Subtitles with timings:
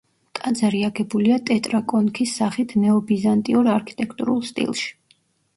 [0.37, 4.91] ტაძარი აგებულია ტეტრაკონქის სახით ნეობიზანტიურ არქიტექტურულ სტილში.